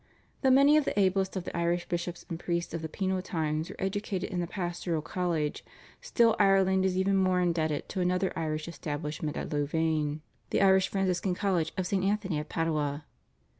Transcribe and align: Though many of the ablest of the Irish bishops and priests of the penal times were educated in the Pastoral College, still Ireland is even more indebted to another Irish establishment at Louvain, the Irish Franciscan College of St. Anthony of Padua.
Though 0.41 0.49
many 0.49 0.77
of 0.77 0.85
the 0.85 0.99
ablest 0.99 1.35
of 1.35 1.43
the 1.43 1.55
Irish 1.55 1.87
bishops 1.87 2.25
and 2.27 2.39
priests 2.39 2.73
of 2.73 2.81
the 2.81 2.89
penal 2.89 3.21
times 3.21 3.69
were 3.69 3.75
educated 3.77 4.31
in 4.31 4.39
the 4.39 4.47
Pastoral 4.47 5.03
College, 5.03 5.63
still 6.01 6.35
Ireland 6.39 6.85
is 6.87 6.97
even 6.97 7.15
more 7.15 7.39
indebted 7.39 7.87
to 7.89 8.01
another 8.01 8.33
Irish 8.35 8.67
establishment 8.67 9.37
at 9.37 9.53
Louvain, 9.53 10.23
the 10.49 10.63
Irish 10.63 10.87
Franciscan 10.89 11.35
College 11.35 11.71
of 11.77 11.85
St. 11.85 12.03
Anthony 12.03 12.39
of 12.39 12.49
Padua. 12.49 13.05